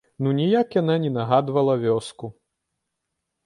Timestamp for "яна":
0.79-0.95